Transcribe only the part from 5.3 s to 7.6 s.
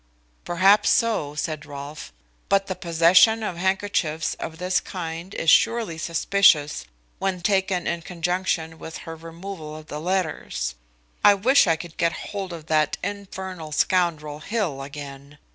is surely suspicious when